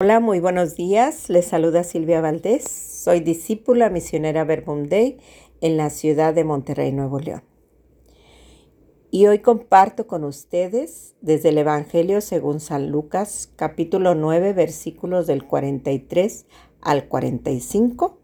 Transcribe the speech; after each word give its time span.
Hola, 0.00 0.20
muy 0.20 0.38
buenos 0.38 0.76
días. 0.76 1.28
Les 1.28 1.46
saluda 1.46 1.82
Silvia 1.82 2.20
Valdés. 2.20 2.68
Soy 2.68 3.18
discípula 3.18 3.90
misionera 3.90 4.44
Verbum 4.44 4.88
Day 4.88 5.18
en 5.60 5.76
la 5.76 5.90
ciudad 5.90 6.32
de 6.34 6.44
Monterrey, 6.44 6.92
Nuevo 6.92 7.18
León. 7.18 7.42
Y 9.10 9.26
hoy 9.26 9.40
comparto 9.40 10.06
con 10.06 10.22
ustedes 10.22 11.16
desde 11.20 11.48
el 11.48 11.58
Evangelio 11.58 12.20
según 12.20 12.60
San 12.60 12.92
Lucas, 12.92 13.52
capítulo 13.56 14.14
9, 14.14 14.52
versículos 14.52 15.26
del 15.26 15.44
43 15.44 16.46
al 16.80 17.08
45, 17.08 18.20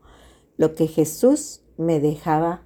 lo 0.57 0.77
que 0.77 0.87
Jesús 0.87 1.65
me 1.77 1.99
dejaba 1.99 2.63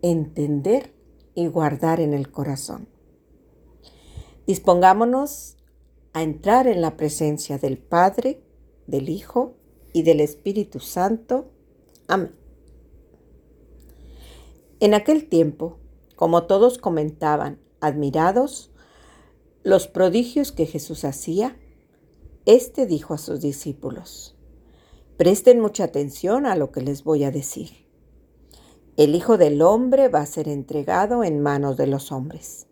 entender 0.00 0.94
y 1.34 1.46
guardar 1.48 2.00
en 2.00 2.14
el 2.14 2.30
corazón. 2.30 2.88
Dispongámonos 4.46 5.55
a 6.16 6.22
entrar 6.22 6.66
en 6.66 6.80
la 6.80 6.96
presencia 6.96 7.58
del 7.58 7.76
Padre, 7.76 8.40
del 8.86 9.10
Hijo 9.10 9.54
y 9.92 10.02
del 10.02 10.20
Espíritu 10.20 10.80
Santo. 10.80 11.50
Amén. 12.08 12.34
En 14.80 14.94
aquel 14.94 15.28
tiempo, 15.28 15.76
como 16.14 16.44
todos 16.44 16.78
comentaban, 16.78 17.58
admirados, 17.80 18.70
los 19.62 19.88
prodigios 19.88 20.52
que 20.52 20.64
Jesús 20.64 21.04
hacía, 21.04 21.58
éste 22.46 22.86
dijo 22.86 23.12
a 23.12 23.18
sus 23.18 23.42
discípulos, 23.42 24.38
presten 25.18 25.60
mucha 25.60 25.84
atención 25.84 26.46
a 26.46 26.56
lo 26.56 26.72
que 26.72 26.80
les 26.80 27.04
voy 27.04 27.24
a 27.24 27.30
decir. 27.30 27.86
El 28.96 29.14
Hijo 29.14 29.36
del 29.36 29.60
Hombre 29.60 30.08
va 30.08 30.20
a 30.20 30.26
ser 30.26 30.48
entregado 30.48 31.24
en 31.24 31.42
manos 31.42 31.76
de 31.76 31.88
los 31.88 32.10
hombres. 32.10 32.68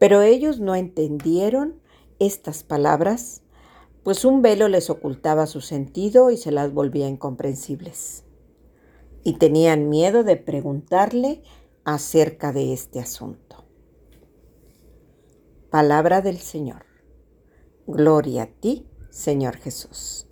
Pero 0.00 0.22
ellos 0.22 0.58
no 0.58 0.74
entendieron 0.74 1.83
estas 2.26 2.62
palabras, 2.62 3.42
pues 4.02 4.24
un 4.24 4.42
velo 4.42 4.68
les 4.68 4.90
ocultaba 4.90 5.46
su 5.46 5.60
sentido 5.60 6.30
y 6.30 6.36
se 6.36 6.52
las 6.52 6.72
volvía 6.72 7.08
incomprensibles. 7.08 8.24
Y 9.22 9.38
tenían 9.38 9.88
miedo 9.88 10.24
de 10.24 10.36
preguntarle 10.36 11.42
acerca 11.84 12.52
de 12.52 12.72
este 12.72 13.00
asunto. 13.00 13.64
Palabra 15.70 16.20
del 16.20 16.38
Señor. 16.38 16.84
Gloria 17.86 18.44
a 18.44 18.46
ti, 18.46 18.86
Señor 19.10 19.56
Jesús. 19.56 20.28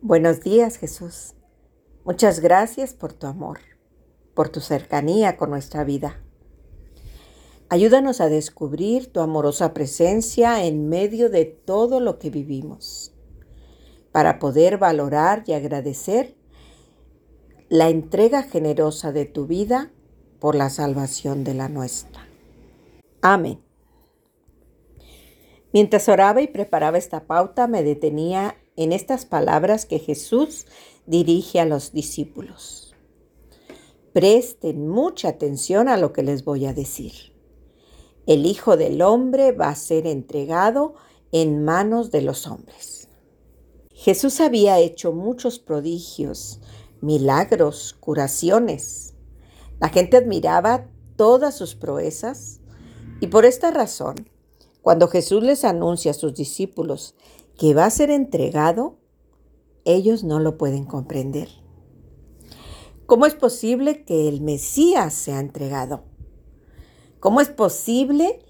Buenos 0.00 0.40
días, 0.40 0.76
Jesús. 0.76 1.34
Muchas 2.04 2.40
gracias 2.40 2.94
por 2.94 3.12
tu 3.12 3.26
amor, 3.26 3.58
por 4.34 4.48
tu 4.48 4.60
cercanía 4.60 5.36
con 5.36 5.50
nuestra 5.50 5.84
vida. 5.84 6.21
Ayúdanos 7.72 8.20
a 8.20 8.28
descubrir 8.28 9.10
tu 9.10 9.20
amorosa 9.20 9.72
presencia 9.72 10.62
en 10.66 10.90
medio 10.90 11.30
de 11.30 11.46
todo 11.46 12.00
lo 12.00 12.18
que 12.18 12.28
vivimos, 12.28 13.14
para 14.12 14.38
poder 14.38 14.76
valorar 14.76 15.44
y 15.46 15.54
agradecer 15.54 16.36
la 17.70 17.88
entrega 17.88 18.42
generosa 18.42 19.10
de 19.10 19.24
tu 19.24 19.46
vida 19.46 19.90
por 20.38 20.54
la 20.54 20.68
salvación 20.68 21.44
de 21.44 21.54
la 21.54 21.70
nuestra. 21.70 22.28
Amén. 23.22 23.58
Mientras 25.72 26.10
oraba 26.10 26.42
y 26.42 26.48
preparaba 26.48 26.98
esta 26.98 27.24
pauta, 27.24 27.68
me 27.68 27.82
detenía 27.82 28.54
en 28.76 28.92
estas 28.92 29.24
palabras 29.24 29.86
que 29.86 29.98
Jesús 29.98 30.66
dirige 31.06 31.58
a 31.58 31.64
los 31.64 31.92
discípulos. 31.92 32.94
Presten 34.12 34.88
mucha 34.88 35.28
atención 35.28 35.88
a 35.88 35.96
lo 35.96 36.12
que 36.12 36.22
les 36.22 36.44
voy 36.44 36.66
a 36.66 36.74
decir. 36.74 37.31
El 38.26 38.46
Hijo 38.46 38.76
del 38.76 39.02
Hombre 39.02 39.50
va 39.50 39.68
a 39.68 39.74
ser 39.74 40.06
entregado 40.06 40.94
en 41.32 41.64
manos 41.64 42.12
de 42.12 42.22
los 42.22 42.46
hombres. 42.46 43.08
Jesús 43.92 44.40
había 44.40 44.78
hecho 44.78 45.12
muchos 45.12 45.58
prodigios, 45.58 46.60
milagros, 47.00 47.96
curaciones. 47.98 49.14
La 49.80 49.88
gente 49.88 50.16
admiraba 50.16 50.88
todas 51.16 51.56
sus 51.56 51.74
proezas 51.74 52.60
y 53.20 53.26
por 53.26 53.44
esta 53.44 53.72
razón, 53.72 54.28
cuando 54.82 55.08
Jesús 55.08 55.42
les 55.42 55.64
anuncia 55.64 56.12
a 56.12 56.14
sus 56.14 56.34
discípulos 56.34 57.16
que 57.58 57.74
va 57.74 57.86
a 57.86 57.90
ser 57.90 58.10
entregado, 58.10 58.98
ellos 59.84 60.22
no 60.22 60.38
lo 60.38 60.58
pueden 60.58 60.84
comprender. 60.84 61.48
¿Cómo 63.06 63.26
es 63.26 63.34
posible 63.34 64.04
que 64.04 64.28
el 64.28 64.42
Mesías 64.42 65.12
sea 65.12 65.40
entregado? 65.40 66.04
¿Cómo 67.22 67.40
es 67.40 67.50
posible 67.50 68.40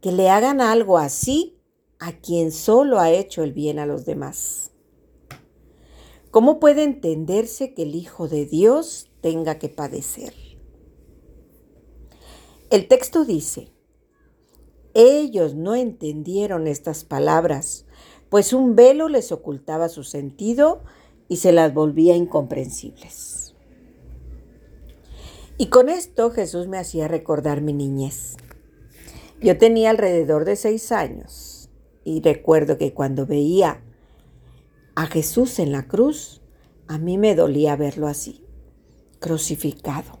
que 0.00 0.10
le 0.10 0.30
hagan 0.30 0.60
algo 0.60 0.98
así 0.98 1.60
a 2.00 2.10
quien 2.10 2.50
solo 2.50 2.98
ha 2.98 3.12
hecho 3.12 3.44
el 3.44 3.52
bien 3.52 3.78
a 3.78 3.86
los 3.86 4.04
demás? 4.04 4.72
¿Cómo 6.32 6.58
puede 6.58 6.82
entenderse 6.82 7.72
que 7.72 7.84
el 7.84 7.94
Hijo 7.94 8.26
de 8.26 8.44
Dios 8.44 9.12
tenga 9.20 9.60
que 9.60 9.68
padecer? 9.68 10.34
El 12.68 12.88
texto 12.88 13.24
dice, 13.24 13.70
ellos 14.92 15.54
no 15.54 15.76
entendieron 15.76 16.66
estas 16.66 17.04
palabras, 17.04 17.86
pues 18.28 18.52
un 18.52 18.74
velo 18.74 19.08
les 19.08 19.30
ocultaba 19.30 19.88
su 19.88 20.02
sentido 20.02 20.82
y 21.28 21.36
se 21.36 21.52
las 21.52 21.72
volvía 21.72 22.16
incomprensibles. 22.16 23.35
Y 25.58 25.66
con 25.66 25.88
esto 25.88 26.30
Jesús 26.30 26.68
me 26.68 26.78
hacía 26.78 27.08
recordar 27.08 27.62
mi 27.62 27.72
niñez. 27.72 28.36
Yo 29.40 29.56
tenía 29.56 29.90
alrededor 29.90 30.44
de 30.44 30.56
seis 30.56 30.92
años 30.92 31.70
y 32.04 32.20
recuerdo 32.20 32.76
que 32.76 32.92
cuando 32.92 33.26
veía 33.26 33.82
a 34.94 35.06
Jesús 35.06 35.58
en 35.58 35.72
la 35.72 35.88
cruz, 35.88 36.42
a 36.88 36.98
mí 36.98 37.16
me 37.16 37.34
dolía 37.34 37.74
verlo 37.76 38.06
así, 38.06 38.44
crucificado, 39.18 40.18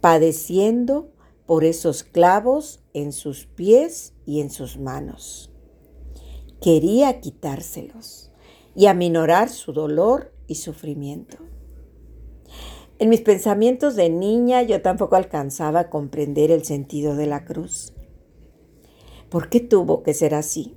padeciendo 0.00 1.12
por 1.46 1.64
esos 1.64 2.04
clavos 2.04 2.80
en 2.94 3.12
sus 3.12 3.46
pies 3.46 4.14
y 4.26 4.40
en 4.40 4.50
sus 4.50 4.78
manos. 4.78 5.50
Quería 6.60 7.20
quitárselos 7.20 8.30
y 8.76 8.86
aminorar 8.86 9.48
su 9.48 9.72
dolor 9.72 10.32
y 10.46 10.56
sufrimiento. 10.56 11.38
En 13.00 13.08
mis 13.08 13.22
pensamientos 13.22 13.96
de 13.96 14.10
niña 14.10 14.60
yo 14.60 14.82
tampoco 14.82 15.16
alcanzaba 15.16 15.80
a 15.80 15.88
comprender 15.88 16.50
el 16.50 16.66
sentido 16.66 17.16
de 17.16 17.24
la 17.24 17.46
cruz. 17.46 17.94
¿Por 19.30 19.48
qué 19.48 19.60
tuvo 19.60 20.02
que 20.02 20.12
ser 20.12 20.34
así? 20.34 20.76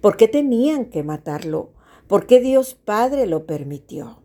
¿Por 0.00 0.16
qué 0.16 0.26
tenían 0.26 0.86
que 0.86 1.04
matarlo? 1.04 1.70
¿Por 2.08 2.26
qué 2.26 2.40
Dios 2.40 2.74
Padre 2.74 3.28
lo 3.28 3.46
permitió? 3.46 4.24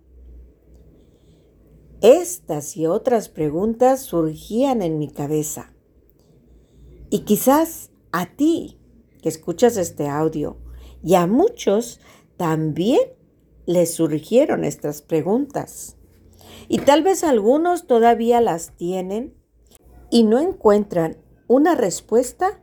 Estas 2.01 2.75
y 2.75 2.87
otras 2.87 3.29
preguntas 3.29 4.01
surgían 4.01 4.81
en 4.81 4.97
mi 4.97 5.07
cabeza. 5.07 5.75
Y 7.11 7.19
quizás 7.19 7.91
a 8.11 8.35
ti 8.35 8.79
que 9.21 9.29
escuchas 9.29 9.77
este 9.77 10.07
audio 10.07 10.57
y 11.03 11.13
a 11.13 11.27
muchos 11.27 11.99
también 12.35 13.01
les 13.67 13.93
surgieron 13.93 14.63
estas 14.63 15.03
preguntas. 15.03 15.97
Y 16.67 16.79
tal 16.79 17.03
vez 17.03 17.23
algunos 17.23 17.87
todavía 17.87 18.41
las 18.41 18.75
tienen 18.77 19.33
y 20.09 20.23
no 20.23 20.39
encuentran 20.39 21.17
una 21.47 21.75
respuesta 21.75 22.61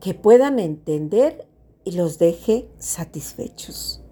que 0.00 0.14
puedan 0.14 0.58
entender 0.58 1.46
y 1.84 1.92
los 1.92 2.18
deje 2.18 2.68
satisfechos. 2.78 4.02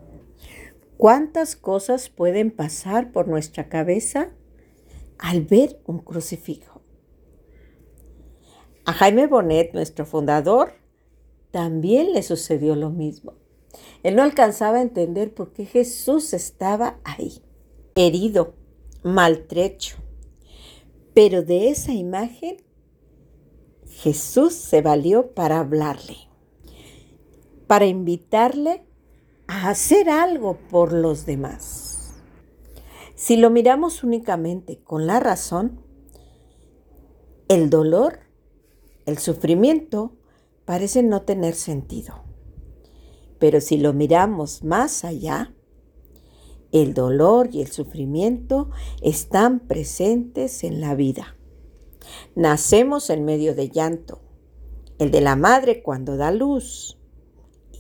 ¿Cuántas 0.97 1.57
cosas 1.57 2.11
pueden 2.11 2.51
pasar 2.51 3.11
por 3.11 3.27
nuestra 3.27 3.69
cabeza 3.69 4.31
al 5.19 5.43
ver 5.43 5.81
un 5.87 5.99
crucifijo? 5.99 6.83
A 8.85 8.93
Jaime 8.93 9.27
Bonet, 9.27 9.73
nuestro 9.73 10.05
fundador, 10.05 10.73
también 11.51 12.13
le 12.13 12.23
sucedió 12.23 12.77
lo 12.77 12.91
mismo. 12.91 13.35
Él 14.03 14.17
no 14.17 14.23
alcanzaba 14.23 14.79
a 14.79 14.83
entender 14.83 15.33
por 15.33 15.53
qué 15.53 15.65
Jesús 15.65 16.33
estaba 16.33 16.99
ahí, 17.05 17.43
herido, 17.95 18.55
maltrecho. 19.03 19.97
Pero 21.15 21.43
de 21.43 21.71
esa 21.71 21.93
imagen 21.93 22.59
Jesús 23.87 24.55
se 24.55 24.81
valió 24.81 25.33
para 25.35 25.61
hablarle, 25.61 26.17
para 27.67 27.87
invitarle 27.87 28.85
a 29.47 29.69
hacer 29.69 30.09
algo 30.09 30.57
por 30.71 30.93
los 30.93 31.27
demás. 31.27 32.15
Si 33.15 33.37
lo 33.37 33.51
miramos 33.51 34.03
únicamente 34.03 34.79
con 34.83 35.07
la 35.07 35.21
razón, 35.21 35.83
el 37.49 37.69
dolor, 37.69 38.21
el 39.05 39.19
sufrimiento 39.19 40.17
parece 40.65 41.03
no 41.03 41.23
tener 41.23 41.55
sentido. 41.55 42.23
Pero 43.39 43.61
si 43.61 43.77
lo 43.77 43.93
miramos 43.93 44.63
más 44.63 45.05
allá, 45.05 45.53
el 46.73 46.95
dolor 46.95 47.49
y 47.53 47.63
el 47.63 47.71
sufrimiento 47.71 48.71
están 49.03 49.61
presentes 49.61 50.65
en 50.65 50.81
la 50.81 50.95
vida. 50.95 51.37
Nacemos 52.35 53.11
en 53.11 53.25
medio 53.25 53.55
de 53.55 53.69
llanto, 53.69 54.21
el 54.99 55.11
de 55.11 55.21
la 55.21 55.37
madre 55.37 55.83
cuando 55.83 56.17
da 56.17 56.31
luz 56.31 56.99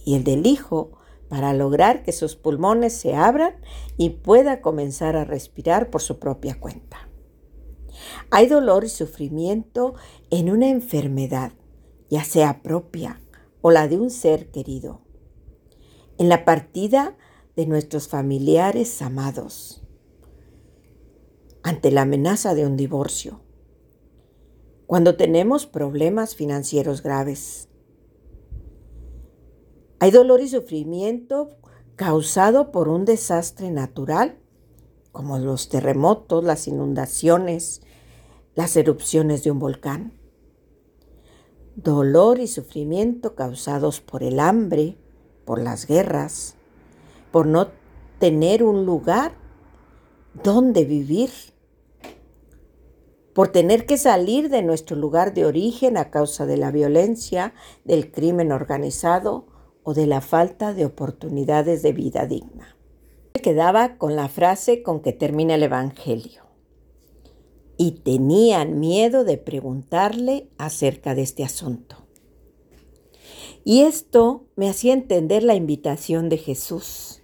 y 0.04 0.14
el 0.14 0.24
del 0.24 0.46
Hijo 0.46 0.92
para 1.28 1.52
lograr 1.52 2.02
que 2.02 2.12
sus 2.12 2.34
pulmones 2.34 2.92
se 2.92 3.14
abran 3.14 3.54
y 3.96 4.10
pueda 4.10 4.60
comenzar 4.60 5.16
a 5.16 5.24
respirar 5.24 5.90
por 5.90 6.02
su 6.02 6.18
propia 6.18 6.58
cuenta. 6.58 7.08
Hay 8.30 8.48
dolor 8.48 8.84
y 8.84 8.88
sufrimiento 8.88 9.94
en 10.30 10.50
una 10.50 10.68
enfermedad, 10.68 11.52
ya 12.08 12.24
sea 12.24 12.62
propia 12.62 13.20
o 13.62 13.70
la 13.70 13.86
de 13.86 13.98
un 13.98 14.10
ser 14.10 14.50
querido, 14.50 15.02
en 16.18 16.28
la 16.28 16.44
partida 16.44 17.16
de 17.60 17.66
nuestros 17.66 18.08
familiares 18.08 19.02
amados, 19.02 19.82
ante 21.62 21.90
la 21.90 22.02
amenaza 22.02 22.54
de 22.54 22.64
un 22.64 22.78
divorcio, 22.78 23.42
cuando 24.86 25.16
tenemos 25.16 25.66
problemas 25.66 26.34
financieros 26.34 27.02
graves. 27.02 27.68
Hay 29.98 30.10
dolor 30.10 30.40
y 30.40 30.48
sufrimiento 30.48 31.58
causado 31.96 32.72
por 32.72 32.88
un 32.88 33.04
desastre 33.04 33.70
natural, 33.70 34.38
como 35.12 35.38
los 35.38 35.68
terremotos, 35.68 36.42
las 36.42 36.66
inundaciones, 36.66 37.82
las 38.54 38.74
erupciones 38.74 39.44
de 39.44 39.50
un 39.50 39.58
volcán. 39.58 40.14
Dolor 41.76 42.38
y 42.38 42.46
sufrimiento 42.46 43.34
causados 43.34 44.00
por 44.00 44.22
el 44.22 44.40
hambre, 44.40 44.96
por 45.44 45.60
las 45.60 45.86
guerras, 45.86 46.56
por 47.30 47.46
no 47.46 47.68
tener 48.18 48.62
un 48.62 48.84
lugar 48.86 49.32
donde 50.42 50.84
vivir 50.84 51.30
por 53.32 53.48
tener 53.48 53.86
que 53.86 53.96
salir 53.96 54.50
de 54.50 54.62
nuestro 54.62 54.96
lugar 54.96 55.34
de 55.34 55.46
origen 55.46 55.96
a 55.96 56.10
causa 56.10 56.46
de 56.46 56.56
la 56.56 56.70
violencia, 56.70 57.54
del 57.84 58.10
crimen 58.10 58.52
organizado 58.52 59.46
o 59.82 59.94
de 59.94 60.06
la 60.06 60.20
falta 60.20 60.74
de 60.74 60.84
oportunidades 60.84 61.82
de 61.82 61.92
vida 61.92 62.26
digna. 62.26 62.76
Quedaba 63.42 63.96
con 63.96 64.16
la 64.16 64.28
frase 64.28 64.82
con 64.82 65.00
que 65.00 65.12
termina 65.12 65.54
el 65.54 65.62
Evangelio. 65.62 66.44
Y 67.76 67.92
tenían 68.02 68.78
miedo 68.78 69.24
de 69.24 69.38
preguntarle 69.38 70.50
acerca 70.58 71.14
de 71.14 71.22
este 71.22 71.44
asunto. 71.44 71.96
Y 73.64 73.82
esto 73.82 74.44
me 74.56 74.68
hacía 74.68 74.92
entender 74.92 75.44
la 75.44 75.54
invitación 75.54 76.28
de 76.28 76.36
Jesús. 76.36 77.19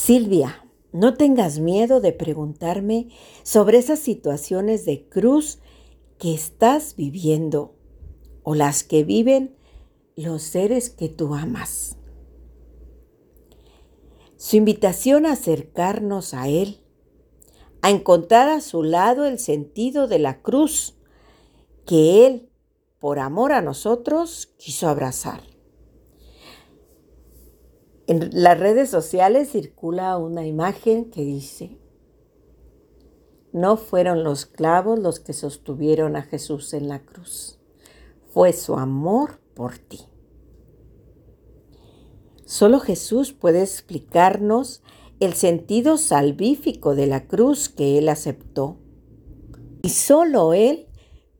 Silvia, 0.00 0.64
no 0.92 1.14
tengas 1.14 1.58
miedo 1.58 2.00
de 2.00 2.12
preguntarme 2.12 3.08
sobre 3.42 3.78
esas 3.78 3.98
situaciones 3.98 4.84
de 4.84 5.08
cruz 5.08 5.58
que 6.18 6.32
estás 6.32 6.94
viviendo 6.94 7.74
o 8.44 8.54
las 8.54 8.84
que 8.84 9.02
viven 9.02 9.56
los 10.14 10.44
seres 10.44 10.88
que 10.88 11.08
tú 11.08 11.34
amas. 11.34 11.96
Su 14.36 14.54
invitación 14.54 15.26
a 15.26 15.32
acercarnos 15.32 16.32
a 16.32 16.46
Él, 16.46 16.80
a 17.82 17.90
encontrar 17.90 18.48
a 18.48 18.60
su 18.60 18.84
lado 18.84 19.26
el 19.26 19.40
sentido 19.40 20.06
de 20.06 20.20
la 20.20 20.42
cruz 20.42 20.94
que 21.86 22.24
Él, 22.24 22.50
por 23.00 23.18
amor 23.18 23.50
a 23.50 23.62
nosotros, 23.62 24.54
quiso 24.58 24.88
abrazar. 24.88 25.57
En 28.08 28.30
las 28.32 28.58
redes 28.58 28.88
sociales 28.88 29.50
circula 29.50 30.16
una 30.16 30.46
imagen 30.46 31.10
que 31.10 31.26
dice, 31.26 31.76
no 33.52 33.76
fueron 33.76 34.24
los 34.24 34.46
clavos 34.46 34.98
los 34.98 35.20
que 35.20 35.34
sostuvieron 35.34 36.16
a 36.16 36.22
Jesús 36.22 36.72
en 36.72 36.88
la 36.88 37.00
cruz, 37.00 37.58
fue 38.30 38.54
su 38.54 38.76
amor 38.76 39.40
por 39.52 39.76
ti. 39.76 40.06
Solo 42.46 42.80
Jesús 42.80 43.34
puede 43.34 43.60
explicarnos 43.60 44.82
el 45.20 45.34
sentido 45.34 45.98
salvífico 45.98 46.94
de 46.94 47.08
la 47.08 47.26
cruz 47.26 47.68
que 47.68 47.98
Él 47.98 48.08
aceptó. 48.08 48.78
Y 49.82 49.90
solo 49.90 50.54
Él 50.54 50.86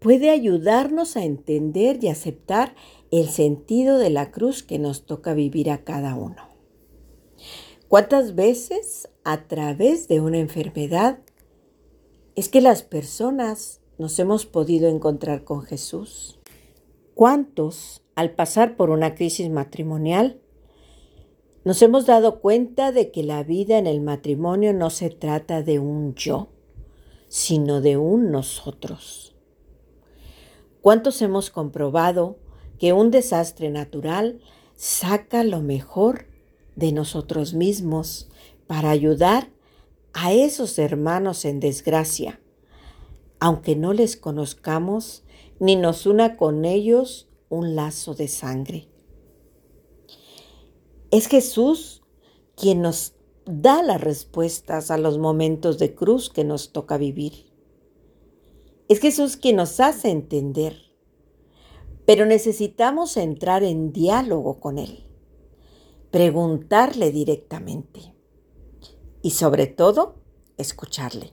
puede 0.00 0.29
ayudarnos 0.29 1.17
a 1.17 1.25
entender 1.25 2.05
y 2.05 2.09
aceptar 2.09 2.75
el 3.11 3.31
sentido 3.31 3.97
de 3.97 4.11
la 4.11 4.31
cruz 4.31 4.62
que 4.62 4.79
nos 4.79 5.06
toca 5.06 5.32
vivir 5.32 5.70
a 5.70 5.82
cada 5.82 6.15
uno. 6.15 6.48
¿Cuántas 7.88 8.35
veces 8.35 9.08
a 9.25 9.44
través 9.49 10.08
de 10.08 10.20
una 10.20 10.37
enfermedad 10.37 11.20
es 12.37 12.50
que 12.50 12.61
las 12.61 12.82
personas 12.82 13.81
nos 13.96 14.19
hemos 14.19 14.44
podido 14.44 14.90
encontrar 14.90 15.43
con 15.44 15.62
Jesús? 15.62 16.38
¿Cuántos 17.14 18.02
al 18.14 18.32
pasar 18.32 18.76
por 18.76 18.90
una 18.90 19.14
crisis 19.14 19.49
matrimonial 19.49 20.38
nos 21.64 21.81
hemos 21.81 22.05
dado 22.05 22.40
cuenta 22.40 22.93
de 22.93 23.11
que 23.11 23.23
la 23.23 23.43
vida 23.43 23.79
en 23.79 23.87
el 23.87 24.02
matrimonio 24.02 24.75
no 24.75 24.91
se 24.91 25.08
trata 25.08 25.62
de 25.62 25.79
un 25.79 26.14
yo, 26.14 26.50
sino 27.29 27.81
de 27.81 27.96
un 27.96 28.31
nosotros? 28.31 29.34
¿Cuántos 30.82 31.23
hemos 31.23 31.49
comprobado 31.49 32.37
que 32.79 32.93
un 32.93 33.11
desastre 33.11 33.70
natural 33.70 34.41
saca 34.76 35.43
lo 35.43 35.62
mejor 35.62 36.26
de 36.79 36.93
nosotros 36.93 37.55
mismos 37.55 38.29
para 38.69 38.91
ayudar 38.91 39.51
a 40.13 40.33
esos 40.33 40.79
hermanos 40.79 41.45
en 41.45 41.59
desgracia, 41.59 42.41
aunque 43.41 43.75
no 43.75 43.93
les 43.93 44.17
conozcamos 44.17 45.25
ni 45.59 45.75
nos 45.75 46.07
una 46.07 46.37
con 46.37 46.65
ellos 46.65 47.29
un 47.49 47.75
lazo 47.75 48.15
de 48.15 48.29
sangre. 48.29 48.89
Es 51.11 51.27
Jesús 51.27 52.03
quien 52.55 52.81
nos 52.81 53.15
da 53.45 53.83
las 53.83 54.01
respuestas 54.01 54.93
a 54.93 54.99
los 54.99 55.19
momentos 55.19 55.79
de 55.79 55.97
cruz 55.97 56.31
que 56.31 56.45
nos 56.45 56.71
toca 56.71 56.97
vivir. 56.97 57.47
Es 58.89 59.01
Jesús 59.01 59.37
quien 59.37 59.57
nos 59.57 59.81
hace 59.81 60.11
entender, 60.11 60.77
pero 62.07 62.25
necesitamos 62.25 63.17
entrar 63.17 63.65
en 63.65 63.93
diálogo 63.93 64.61
con 64.61 64.79
Él 64.79 65.07
preguntarle 66.10 67.10
directamente 67.10 68.14
y 69.20 69.32
sobre 69.32 69.66
todo 69.66 70.16
escucharle 70.56 71.32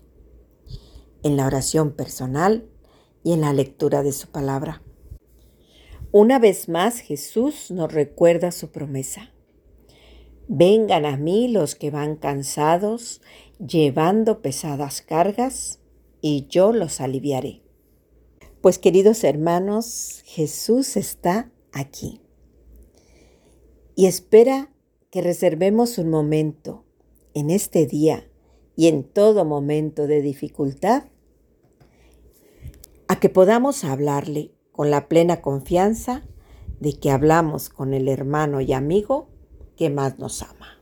en 1.24 1.38
la 1.38 1.48
oración 1.48 1.92
personal 1.92 2.69
y 3.24 3.31
en 3.33 3.42
la 3.42 3.54
lectura 3.54 4.04
de 4.04 4.12
su 4.12 4.27
palabra. 4.27 4.81
Una 6.12 6.39
vez 6.39 6.69
más 6.69 7.00
Jesús 7.00 7.72
nos 7.72 7.92
recuerda 7.92 8.51
su 8.51 8.69
promesa. 8.72 9.31
Vengan 10.48 11.06
a 11.06 11.18
mí 11.18 11.48
los 11.48 11.75
que 11.75 11.89
van 11.89 12.17
cansados, 12.17 13.22
llevando 13.60 14.41
pesadas 14.41 15.01
cargas, 15.01 15.79
y 16.22 16.48
yo 16.48 16.72
los 16.72 17.01
aliviaré. 17.01 17.62
Pues 18.62 18.77
queridos 18.77 19.24
hermanos, 19.24 20.22
Jesús 20.25 20.98
está 20.98 21.51
aquí 21.72 22.22
y 23.96 24.06
espera 24.08 24.70
que 25.10 25.22
reservemos 25.22 25.98
un 25.98 26.10
momento 26.10 26.84
en 27.34 27.50
este 27.50 27.86
día 27.86 28.30
y 28.75 28.88
en 28.88 29.04
todo 29.04 29.46
momento 29.46 30.08
de 30.08 30.22
dificultad 30.22 31.06
a 33.08 33.20
que 33.20 33.30
podamos 33.30 33.84
hablarle 33.84 34.52
con 34.72 34.92
la 34.92 35.08
plena 35.08 35.42
confianza 35.42 36.24
de 36.80 37.00
que 37.00 37.12
hablamos 37.12 37.70
con 37.70 37.94
el 37.94 38.10
hermano 38.10 38.60
y 38.62 38.74
amigo 38.74 39.30
que 39.78 39.90
más 39.90 40.20
nos 40.20 40.42
ama. 40.42 40.75